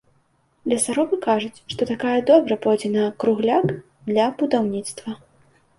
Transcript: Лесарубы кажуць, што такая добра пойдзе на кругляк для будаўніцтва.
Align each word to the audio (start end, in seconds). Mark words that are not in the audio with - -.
Лесарубы 0.71 1.15
кажуць, 1.25 1.61
што 1.73 1.81
такая 1.91 2.15
добра 2.31 2.59
пойдзе 2.65 2.93
на 2.97 3.05
кругляк 3.21 3.65
для 4.11 4.25
будаўніцтва. 4.43 5.11